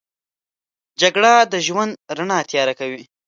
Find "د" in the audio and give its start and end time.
1.51-1.53